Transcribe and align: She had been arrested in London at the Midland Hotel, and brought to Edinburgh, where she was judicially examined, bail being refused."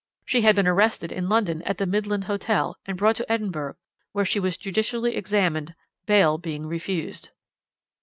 She 0.25 0.41
had 0.41 0.55
been 0.55 0.65
arrested 0.67 1.11
in 1.11 1.29
London 1.29 1.61
at 1.61 1.77
the 1.77 1.85
Midland 1.85 2.23
Hotel, 2.23 2.75
and 2.87 2.97
brought 2.97 3.17
to 3.17 3.31
Edinburgh, 3.31 3.75
where 4.13 4.25
she 4.25 4.39
was 4.39 4.57
judicially 4.57 5.15
examined, 5.15 5.75
bail 6.07 6.39
being 6.39 6.65
refused." 6.65 7.29